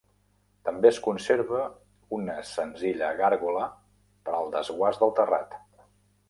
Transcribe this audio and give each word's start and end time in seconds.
També 0.67 0.87
es 0.89 0.99
conserva 1.07 1.59
una 2.17 2.37
senzilla 2.53 3.11
gàrgola 3.21 3.67
per 4.31 4.35
al 4.39 4.51
desguàs 4.57 4.99
del 5.05 5.15
terrat. 5.21 5.55